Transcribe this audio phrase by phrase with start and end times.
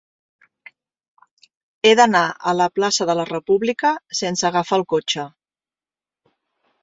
[1.87, 5.27] He d'anar a la plaça de la República sense agafar el cotxe.